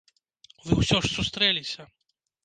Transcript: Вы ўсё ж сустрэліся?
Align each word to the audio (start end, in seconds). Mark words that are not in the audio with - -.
Вы 0.69 0.77
ўсё 0.81 0.97
ж 1.07 1.11
сустрэліся? 1.17 1.81